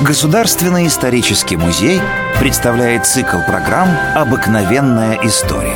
[0.00, 2.00] Государственный исторический музей
[2.38, 5.74] представляет цикл программ «Обыкновенная история».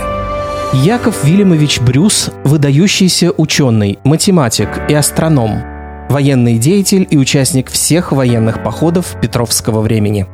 [0.72, 5.64] Яков Вильямович Брюс– выдающийся ученый, математик и астроном,
[6.08, 10.28] военный деятель и участник всех военных походов Петровского времени.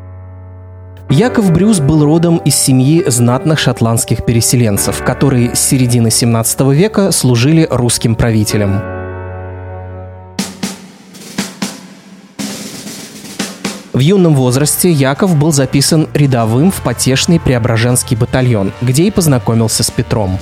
[1.09, 7.67] Яков Брюс был родом из семьи знатных шотландских переселенцев, которые с середины 17 века служили
[7.71, 8.83] русским правителям–
[13.99, 19.91] В юном возрасте Яков был записан рядовым в потешный Преображенский батальон, где и познакомился с
[19.91, 20.39] Петром.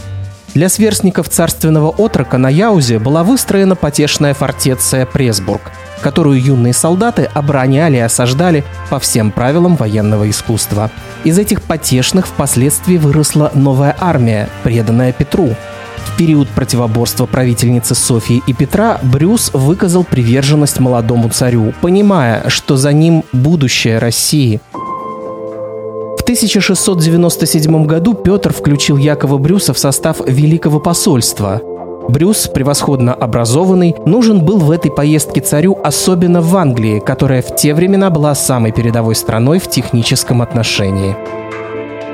[0.52, 7.96] Для сверстников царственного отрока на Яузе была выстроена потешная фортеция Пресбург, которую юные солдаты обороняли
[7.96, 10.90] и осаждали по всем правилам военного искусства.
[11.24, 15.56] Из этих потешных впоследствии выросла новая армия, преданная Петру–
[16.06, 22.92] в период противоборства правительницы Софии и Петра Брюс выказал приверженность молодому царю, понимая, что за
[22.92, 24.60] ним будущее России.
[24.72, 31.60] В 1697 году Петр включил Якова Брюса в состав Великого посольства.
[32.08, 37.74] Брюс, превосходно образованный, нужен был в этой поездке царю, особенно в Англии, которая в те
[37.74, 41.16] времена была самой передовой страной в техническом отношении.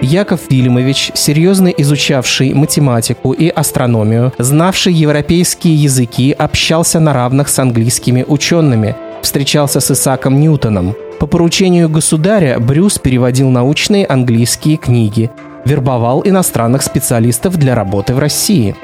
[0.03, 8.25] Яков Вильямович, серьезно изучавший математику и астрономию, знавший европейские языки, общался на равных с английскими
[8.27, 10.97] учеными, встречался с Исааком Ньютоном.
[11.21, 15.31] По поручению государя Брюс переводил научные английские книги,
[15.65, 18.75] вербовал иностранных специалистов для работы в России.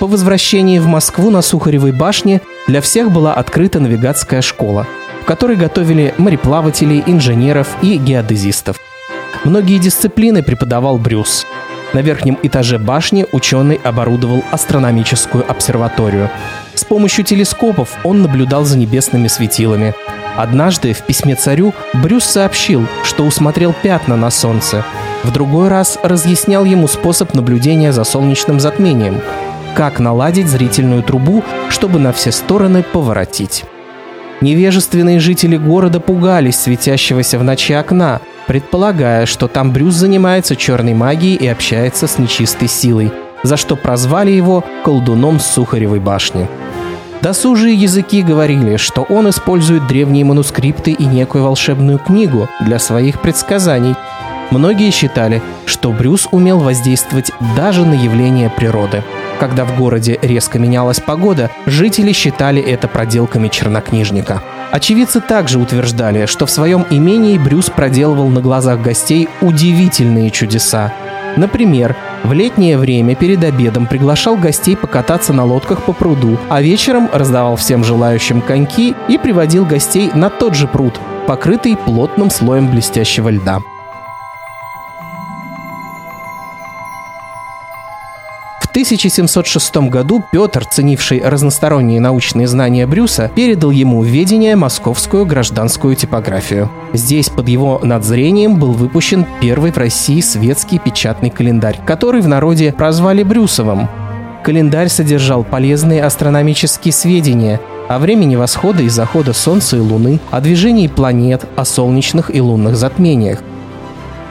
[0.00, 4.86] По возвращении в Москву на Сухаревой башне для всех была открыта навигатская школа,
[5.20, 8.78] в которой готовили мореплавателей, инженеров и геодезистов.
[9.44, 11.46] Многие дисциплины преподавал Брюс.
[11.92, 16.30] На верхнем этаже башни ученый оборудовал астрономическую обсерваторию.
[16.74, 19.94] С помощью телескопов он наблюдал за небесными светилами.
[20.34, 24.82] Однажды в письме царю Брюс сообщил, что усмотрел пятна на Солнце.
[25.24, 29.20] В другой раз разъяснял ему способ наблюдения за солнечным затмением–
[29.74, 33.64] как наладить зрительную трубу, чтобы на все стороны поворотить.
[34.40, 41.36] Невежественные жители города пугались светящегося в ночи окна, предполагая, что там Брюс занимается черной магией
[41.36, 46.48] и общается с нечистой силой, за что прозвали его колдуном Сухаревой башни.
[47.22, 53.94] Досужие языки говорили, что он использует древние манускрипты и некую волшебную книгу для своих предсказаний.
[54.50, 59.02] Многие считали, что Брюс умел воздействовать даже на явления природы–
[59.40, 64.42] когда в городе резко менялась погода, жители считали это проделками чернокнижника.
[64.70, 70.92] Очевидцы также утверждали, что в своем имении Брюс проделывал на глазах гостей удивительные чудеса.
[71.36, 77.08] Например, в летнее время перед обедом приглашал гостей покататься на лодках по пруду, а вечером
[77.10, 83.30] раздавал всем желающим коньки и приводил гостей на тот же пруд, покрытый плотным слоем блестящего
[83.30, 83.60] льда.
[88.70, 96.70] 1706 году Петр, ценивший разносторонние научные знания Брюса, передал ему в ведение московскую гражданскую типографию.
[96.92, 102.72] Здесь под его надзрением был выпущен первый в России светский печатный календарь, который в народе
[102.72, 103.88] прозвали Брюсовым.
[104.44, 110.86] Календарь содержал полезные астрономические сведения о времени восхода и захода Солнца и Луны, о движении
[110.86, 113.42] планет, о солнечных и лунных затмениях.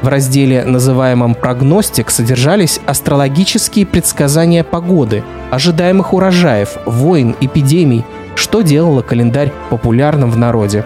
[0.01, 8.05] В разделе, называемом «Прогностик», содержались астрологические предсказания погоды, ожидаемых урожаев, войн, эпидемий,
[8.35, 10.85] что делало календарь популярным в народе.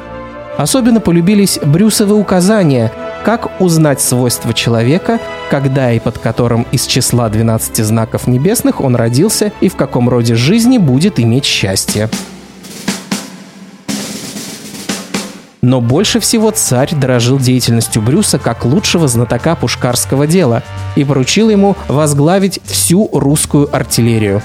[0.57, 2.91] Особенно полюбились Брюсовы указания,
[3.23, 5.19] как узнать свойства человека,
[5.49, 10.35] когда и под которым из числа 12 знаков небесных он родился и в каком роде
[10.35, 12.09] жизни будет иметь счастье.
[15.63, 20.61] Но больше всего царь дорожил деятельностью Брюса как лучшего знатока пушкарского дела
[20.97, 24.41] и поручил ему возглавить всю русскую артиллерию.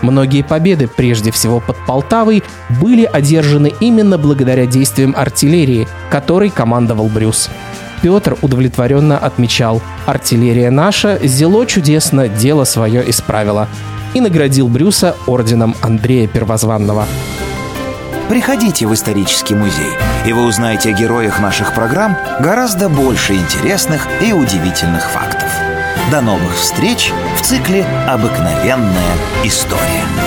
[0.00, 2.42] Многие победы, прежде всего под Полтавой,
[2.80, 7.50] были одержаны именно благодаря действиям артиллерии, которой командовал Брюс.
[8.00, 13.68] Петр удовлетворенно отмечал «Артиллерия наша зело чудесно дело свое исправила»
[14.14, 17.06] и наградил Брюса орденом Андрея Первозванного.
[18.32, 19.92] Приходите в исторический музей,
[20.24, 25.52] и вы узнаете о героях наших программ гораздо больше интересных и удивительных фактов.
[26.10, 29.12] До новых встреч в цикле «Обыкновенная
[29.44, 30.21] история».